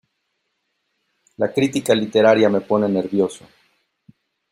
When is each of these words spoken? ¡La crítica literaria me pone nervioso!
¡La 1.37 1.53
crítica 1.53 1.93
literaria 1.93 2.49
me 2.49 2.61
pone 2.61 2.89
nervioso! 2.89 3.45